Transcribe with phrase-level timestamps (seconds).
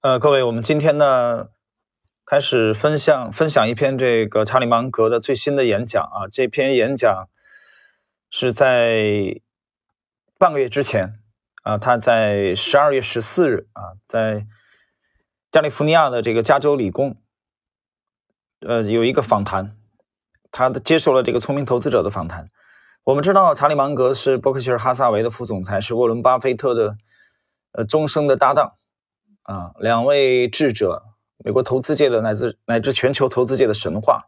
[0.00, 1.48] 呃，各位，我们今天呢
[2.24, 6.28] 开始分享分享一篇这个查理芒格的最新的演讲啊。
[6.30, 7.28] 这篇演讲
[8.30, 9.40] 是在
[10.38, 11.18] 半个月之前
[11.64, 14.46] 啊，他在十二月十四日啊，在
[15.50, 17.20] 加利福尼亚的这个加州理工，
[18.60, 19.76] 呃，有一个访谈，
[20.52, 22.48] 他接受了这个聪明投资者的访谈。
[23.02, 26.96] 我们知道查理芒格是伯克希尔哈萨维的副总裁，是沃伦巴菲特的
[27.72, 28.77] 呃终生的搭档。
[29.48, 31.04] 啊，两位智者，
[31.38, 34.26] 美国投资界的乃至乃至全球投资界的神话。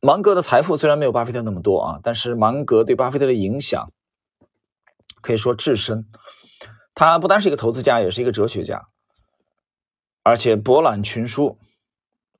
[0.00, 3.92] 芒格的财富虽然没有巴菲特那么多啊，但是芒格对巴菲特的影响
[5.20, 6.08] 可以说至深。
[6.92, 8.88] 他不单是一个投资家，也是一个哲学家，
[10.24, 11.60] 而且博览群书。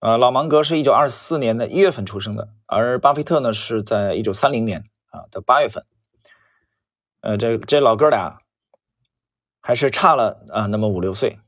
[0.01, 5.87] 呃，老芒格是一九二四年的一月份出生的，而巴菲特呢是在一九三零年啊的八月份。
[7.21, 8.41] 呃，这这老哥俩
[9.61, 11.39] 还是差了啊那么五六岁。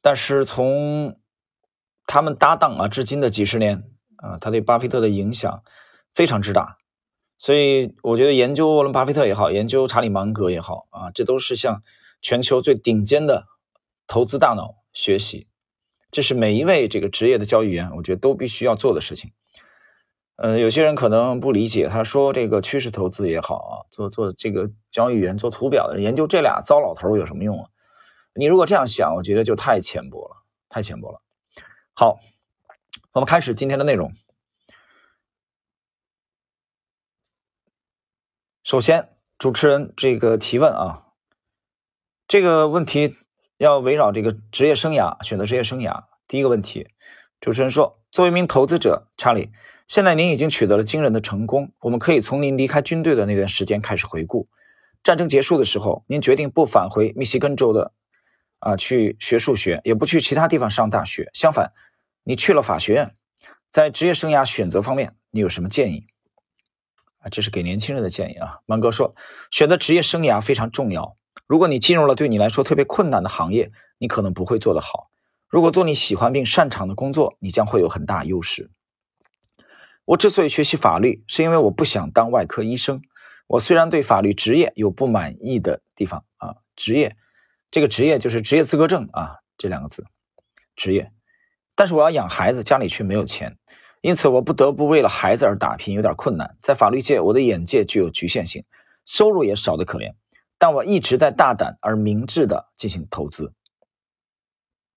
[0.00, 1.18] 但是从
[2.06, 3.82] 他们搭档啊至今的几十年
[4.16, 5.62] 啊，他对巴菲特的影响
[6.14, 6.78] 非常之大，
[7.38, 11.82] 所以我觉得研究沃伦巴菲特也好，研究查理芒格也好啊，这都是向
[12.20, 13.46] 全球最顶尖的
[14.06, 15.46] 投资大脑学习，
[16.10, 19.32] 这是每一位这个职业的交易员，我觉得都必须要做的事情。
[20.36, 27.68] 呃，有些人可能不理解，他说这个趋势投资也好啊，做做这个交易员做图表的人研究这俩糟老头有什么用啊？
[28.38, 31.20] 你如果这样想，我觉得就太浅薄了，太浅薄了。
[31.92, 32.20] 好，
[33.10, 34.14] 我们开始今天的内容。
[38.62, 39.08] 首先，
[39.38, 41.06] 主持人这个提问啊，
[42.28, 43.16] 这个问题
[43.56, 46.04] 要围绕这个职业生涯，选择职业生涯。
[46.28, 46.86] 第一个问题，
[47.40, 49.50] 主持人说，作为一名投资者，查理，
[49.88, 54.48] 现在您已经取得了惊人的成功，我们可以从您离开军队的那段时间开始回顾。
[55.02, 57.92] 战争结束的时候，您决定不返回密西根州的。
[58.58, 61.30] 啊，去学数学，也不去其他地方上大学。
[61.32, 61.72] 相反，
[62.24, 63.14] 你去了法学院。
[63.70, 66.06] 在职业生涯选择方面，你有什么建议？
[67.18, 68.60] 啊，这是给年轻人的建议啊。
[68.66, 69.14] 芒格说，
[69.50, 71.16] 选择职业生涯非常重要。
[71.46, 75.10] 如果你进入了对你来说特别困难的行业，你可能不会做得好。
[75.48, 78.70] 如果做你喜欢并擅长的工作，你将会有很大优势。
[80.04, 83.02] 我之所以学习法律，是因为我不想当外科医生。
[83.46, 87.16] 我虽然对法律职业有不满意的地方啊，职业。
[87.70, 90.04] 这个职业就是职业资格证啊，这两个字，
[90.74, 91.12] 职业。
[91.74, 93.56] 但是我要养孩子，家里却没有钱，
[94.00, 96.56] 因此我不得不为了孩子而打拼，有点困难。
[96.60, 98.64] 在法律界，我的眼界具有局限性，
[99.04, 100.14] 收入也少得可怜。
[100.58, 103.52] 但我一直在大胆而明智的进行投资。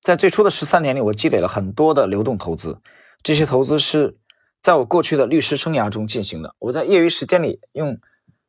[0.01, 2.79] 在最初的十三年里，我积累了很多的流动投资，
[3.21, 4.17] 这些投资是
[4.59, 6.55] 在我过去的律师生涯中进行的。
[6.57, 7.99] 我在业余时间里用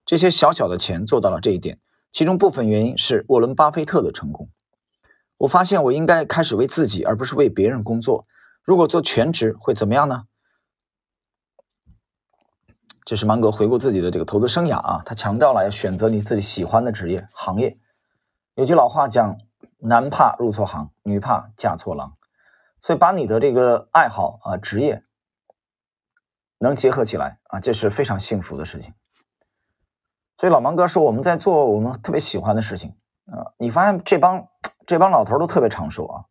[0.07, 1.79] 这些小小的钱做到了这一点。
[2.13, 4.51] 其中部分原因是沃伦·巴菲特的成功。
[5.39, 8.27] 我发现我应该开始为自己，而不是为别人工作。
[8.63, 10.25] 如果做全职会怎么样呢？
[13.05, 17.77] 这是芒格回顾自己的这个投资生涯啊，他强调了要选择你自己喜欢的职业行业。
[18.55, 19.39] 有句老话讲
[19.81, 22.17] ：“男怕入错行，女怕嫁错郎。”
[22.81, 25.03] 所以把你的这个爱好啊、职业
[26.59, 28.93] 能结合起来啊，这是非常幸福的事情。
[30.43, 34.49] 所以老芒哥说我们在做我们特别喜欢的事情啊，你发现这帮
[34.87, 36.25] 这帮老头都特别长寿啊，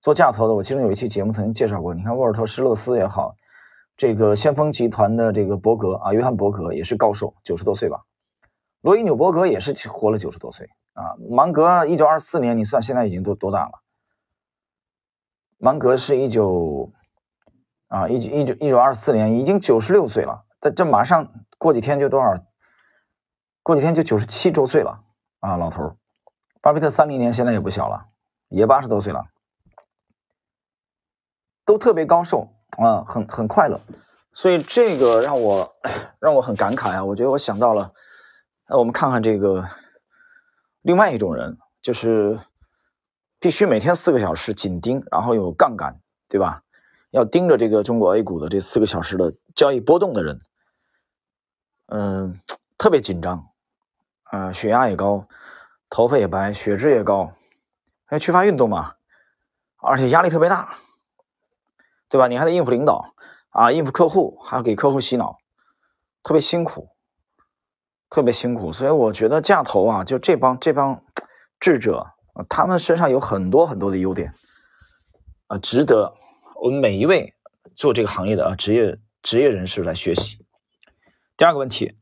[0.00, 3.34] 做价投的，我其中有一期节目曾经介绍过，你看沃尔特施勒斯也好，
[3.96, 8.04] 这个先锋集团的这个伯格啊，约翰伯格也是高寿，九十多岁吧，
[8.82, 13.72] 罗伊纽伯格也是活了九十多岁啊，芒格一九二四年，你算现在已经多多大了？
[15.58, 16.92] 芒格是一九
[17.88, 22.36] 啊一九一九一九二四年，已经九十六岁了，这这马上过几天就多少？
[23.70, 25.00] 过几天就九十七周岁了
[25.38, 25.96] 啊，老头儿。
[26.60, 28.04] 巴菲特三零年，现在也不小了，
[28.48, 29.28] 也八十多岁了，
[31.64, 33.80] 都特别高寿啊，很很快乐。
[34.32, 35.72] 所以这个让我
[36.18, 37.04] 让我很感慨啊。
[37.04, 37.92] 我觉得我想到了，
[38.66, 39.64] 那我们看看这个
[40.82, 42.40] 另外一种人，就是
[43.38, 45.96] 必须每天四个小时紧盯，然后有杠杆，
[46.28, 46.64] 对吧？
[47.12, 50.40] 要盯着这个中国 A 股的这四个小时的交易波动的人，
[51.86, 52.40] 嗯，
[52.76, 53.46] 特别紧张。
[54.30, 55.26] 啊，血压也高，
[55.88, 57.32] 头发也白，血脂也高，
[58.04, 58.94] 还缺乏运动嘛，
[59.82, 60.76] 而且压力特别大，
[62.08, 62.28] 对吧？
[62.28, 63.12] 你还得应付领导
[63.48, 65.38] 啊，应付客户，还要给客户洗脑，
[66.22, 66.90] 特别辛苦，
[68.08, 68.72] 特别辛苦。
[68.72, 71.02] 所以我觉得架头啊，就这帮这帮
[71.58, 74.32] 智者啊，他们身上有很多很多的优点
[75.48, 76.14] 啊，值得
[76.62, 77.34] 我们每一位
[77.74, 80.46] 做这个行业的啊职业职业人士来学习。
[81.36, 81.96] 第二个问题。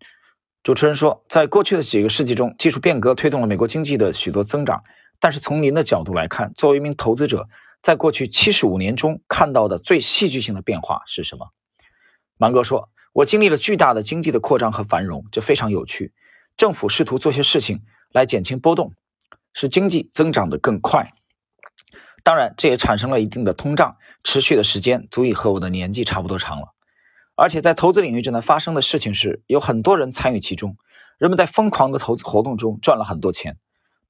[0.62, 4.82] 主持人说，在过去的几个世纪中，技术变革推动了美国经济的许多增长，
[5.18, 7.48] 但是从您的角度来看，作为一名投资者，
[7.80, 11.48] 在过去七十五年中看到的最戏剧性的变化是什么？
[12.36, 16.12] 芒格说：“我经历了巨大的经济的扩张和繁荣，这非常有趣。
[16.56, 17.82] 政府试图做些事情
[18.12, 18.92] 来减轻波动，
[19.54, 21.12] 使经济增长得更快。
[22.22, 26.74] 当然，这也产生了一定的通胀，持续的时间足以和我的年纪差不多长了。
[27.40, 30.76] 而且在投资领域正在发生的事情是，有很多人参与其中，
[31.18, 33.58] 人们在疯狂的投资活动中赚了很多钱。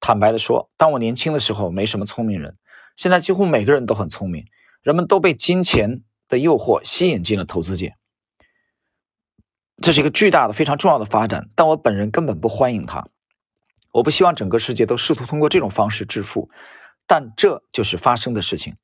[0.01, 2.57] 坦白的说，当我年轻的时候，没什么聪明人。”
[2.97, 4.47] 现在几乎每个人都很聪明，
[4.83, 7.97] 人们都被金钱的诱惑吸引进了投资界，
[9.83, 11.51] 这是一个巨大的、非常重要的发展。
[11.55, 13.09] 但我本人根本不欢迎它，
[13.93, 16.49] 我不希望整个世界都试图通过这种方式致富，
[17.07, 18.75] 但这就是发生的事情，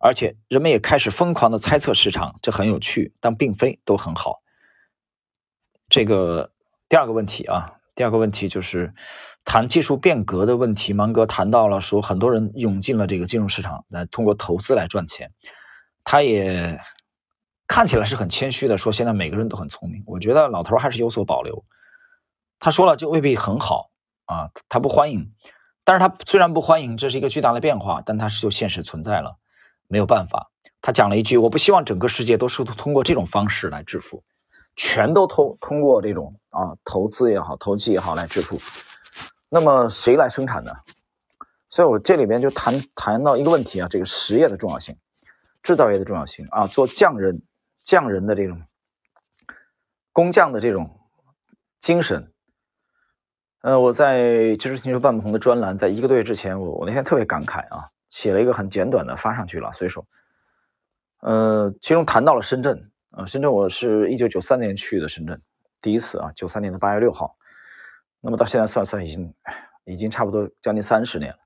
[0.00, 4.42] 而且人们也开始疯狂的猜测市场，这很有趣，但并非都很好。
[5.88, 6.50] 这个
[6.88, 7.76] 第二个问题啊。
[7.96, 8.94] 第二个问题就是
[9.44, 10.94] 谈技术变革的问题。
[10.94, 15.32] 芒格谈到了说，很多人涌进了这个金融市场，来通过投资来赚钱。
[16.02, 16.80] 他也
[17.66, 20.02] 看起来是很谦虚的说，现在每个人都很聪明。
[20.06, 21.62] 我觉得老头还是有所保留。
[22.58, 23.90] 他说了，这未必很好
[24.24, 25.34] 啊，他不欢迎。
[25.84, 29.36] 但是他虽然不欢迎，这是一个巨大的变化，但他是就现实存在了，
[29.90, 30.50] 没有办法。
[30.80, 34.22] 他讲了一句：“我不希望整个世界都是通过这种方式来致富。”
[34.76, 38.58] 全都通通过这种啊投资也好，投机也好来致富，
[39.48, 40.72] 那么谁来生产呢？
[41.68, 44.96] 所以我这里边就谈谈到一个问题啊，这个实业的重要性，
[45.62, 47.42] 制造业的重要性啊，做匠人
[47.82, 48.62] 匠人的这种
[50.12, 50.98] 工匠的这种
[51.80, 52.32] 精神。
[53.62, 60.06] 呃，我在知识星球半不同的专栏，在一个多月之前，我我那天特别感慨啊，写了一个很简短的发上去了，随手。
[61.20, 62.90] 呃，其中谈到了深圳。
[63.12, 65.42] 啊，深圳，我是一九九三年去的深圳，
[65.82, 67.36] 第一次啊，九三年的八月六号。
[68.20, 69.34] 那么到现在算算，已经
[69.84, 71.38] 已经差不多将近三十年了。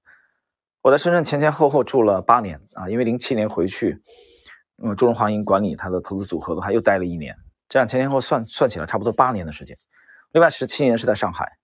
[0.82, 4.02] 我在深圳前前后后住了八年啊，因为零七年回去，
[4.82, 7.34] 嗯，中融华银管理他的投资组合的话，又待了一年，
[7.66, 9.78] 这样前前后算算起来差不多八年的时间。
[10.32, 11.56] 另外十七年是在上海。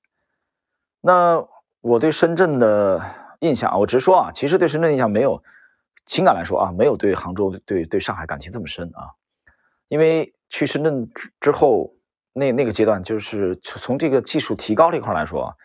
[1.03, 1.47] 那
[1.83, 3.03] 我对深圳的
[3.41, 5.43] 印象，我直说啊，其实对深圳印象没有
[6.07, 9.11] 情感来说啊，没有对杭州、对对上海感情这么深啊。
[9.89, 11.93] 因为去深圳之之后，
[12.33, 15.57] 那那个阶段就是从这个技术提高这块来说，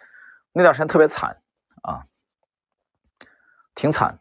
[0.51, 1.37] 那段时间特别惨
[1.83, 2.05] 啊，
[3.75, 4.19] 挺惨，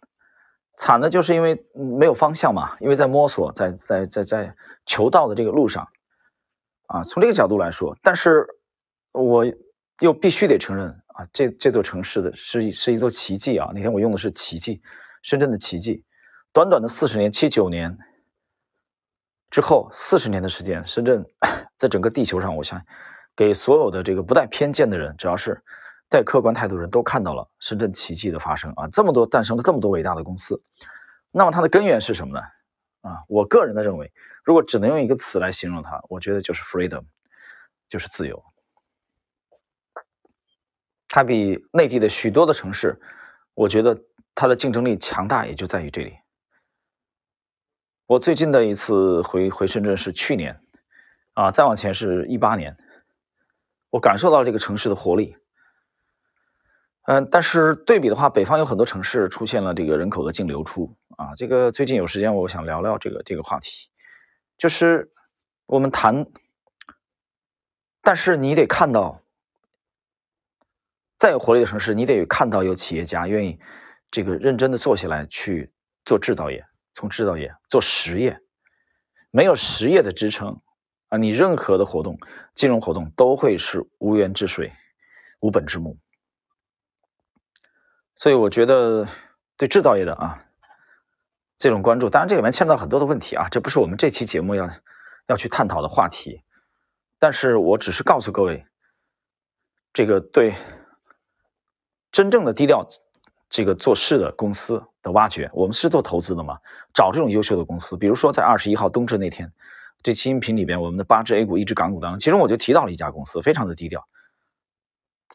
[0.76, 5.88] 惨的就是因为没有方向嘛，因为在摸索，在在在在求道的这个路上，
[6.86, 8.46] 啊，从这个角度来说，但是
[9.12, 9.46] 我
[10.00, 14.80] 又必须得承认啊，这这座城市的是是一座奇迹啊，那天我用的是奇迹，
[15.22, 16.04] 深圳的奇迹，
[16.52, 17.96] 短短的四十年，七九年。
[19.50, 21.24] 之后四十年的时间，深圳
[21.78, 22.84] 在整个地球上，我想
[23.36, 25.62] 给所有的这个不带偏见的人，只要是
[26.08, 28.88] 带客观态度的人都看到了深圳奇迹的发生啊！
[28.88, 30.60] 这么多诞生了这么多伟大的公司，
[31.30, 32.40] 那么它的根源是什么呢？
[33.02, 34.12] 啊，我个人的认为，
[34.42, 37.04] 如果只能用一个词来形容它，我觉得就是 freedom，
[37.88, 38.42] 就是自由。
[41.14, 43.00] 它比内地的许多的城市，
[43.54, 44.02] 我觉得
[44.34, 46.12] 它的竞争力强大，也就在于这里。
[48.06, 50.60] 我最近的一次回回深圳是去年，
[51.34, 52.76] 啊，再往前是一八年，
[53.90, 55.36] 我感受到这个城市的活力。
[57.04, 61.32] 嗯，但是对比的话，北方有很多城市出现了这个人口的净流出啊。
[61.36, 63.88] 这个最近有时间，我想聊聊这个这个话题，
[64.58, 65.12] 就是
[65.66, 66.26] 我们谈，
[68.02, 69.20] 但是你得看到，
[71.24, 73.58] 再有活力的城市，你得看到有企业家愿意
[74.10, 75.72] 这个认真的做下来去
[76.04, 76.62] 做制造业。
[76.92, 78.38] 从制造业做实业，
[79.30, 80.60] 没有实业的支撑
[81.08, 82.18] 啊，你任何的活动、
[82.54, 84.70] 金融活动都会是无源之水、
[85.40, 85.98] 无本之木。
[88.16, 89.08] 所以我觉得
[89.56, 90.44] 对制造业的啊
[91.56, 94.68] 这种关注，当然这里面牵扯到很多的问题啊，这不是我们这期节目要
[95.28, 96.42] 要去探讨的话题。
[97.18, 98.66] 但是我只是告诉各位，
[99.94, 100.54] 这个对
[102.14, 102.88] 真正的低调。
[103.50, 106.58] 这个做事的公司的挖掘，我们是做投资的嘛？
[106.92, 109.52] 找这种优秀的公司，比如说在二十一号冬至那天，
[110.02, 114.04] 这期音频里边，我们的八只 A 股、一只港股当中，其中我就提到了一家公司，非常的低调。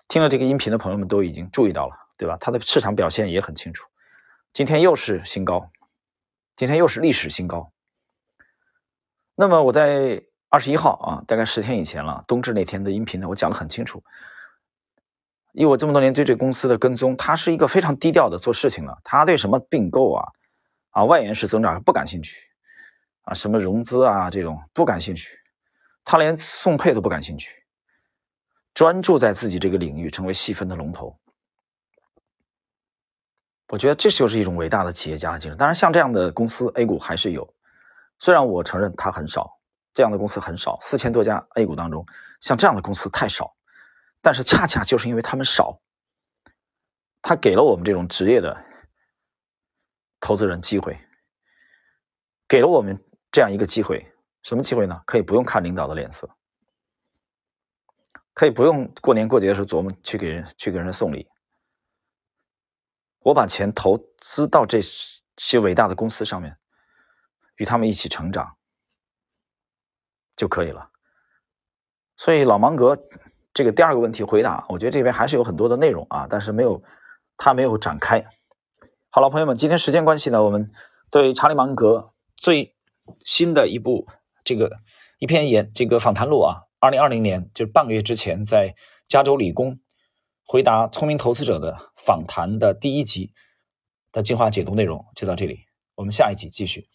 [0.10, 2.38] 听了这个音频的朋友们都已经注意到了，对吧？
[2.42, 3.88] 它的市场表现也很清楚。
[4.54, 5.70] 今天又是新高，
[6.58, 7.72] 今天又是历史新高。
[9.36, 14.04] 那么我在二十一号啊，大概十天以前了，冬至那天的音频呢，我讲的很清楚。
[15.54, 18.98] 以我这么多年对这公司的跟踪，他是一个非常低调的做事情的。
[19.04, 20.24] 他对什么并购啊、
[20.92, 22.36] 啊外延式增长不感兴趣，
[23.24, 25.38] 啊什么融资啊这种不感兴趣，
[26.04, 27.52] 他连送配都不感兴趣，
[28.74, 31.18] 专注在自己这个领域成为细分的龙头。
[33.70, 35.58] 我觉得这就是一种伟大的企业家的精神。
[35.58, 37.48] 当然，像这样的公司 A 股还是有，
[38.18, 39.60] 虽然我承认它很少，
[39.94, 42.06] 这样的公司很少，四千多家 A 股当中，
[42.40, 43.56] 像这样的公司太少。
[44.22, 45.82] 但是恰恰就是因为他们少，
[47.22, 48.66] 他给了我们这种职业的
[50.20, 51.00] 投资人机会，
[52.48, 55.02] 给了我们这样一个机会，什么机会呢？
[55.06, 56.30] 可以不用看领导的脸色，
[58.34, 61.30] 可以不用过年过节的时候琢磨去给人去给人送礼。
[63.20, 66.58] 我把钱投资到这些伟大的公司上面，
[67.56, 68.58] 与他们一起成长
[70.36, 70.92] 就可以了。
[72.16, 72.98] 所以老芒格
[73.60, 76.82] 这个第二个问题回答，我觉得这边还是有很多的内容啊，但是没有
[77.36, 78.26] 他没有展开。
[79.10, 80.72] 好了，朋友们，今天时间关系呢，我们
[81.12, 82.74] 对查理芒格最
[83.26, 84.08] 新的一部
[84.46, 84.78] 这个
[85.18, 88.76] 一篇演这个访谈录啊，二零二零年就是半个月之前在
[89.10, 89.82] 加州理工。
[90.46, 93.34] 回答聪明投资者的访谈的第一集
[94.14, 96.88] 的精华解读内容就到这里，我们下一集继续。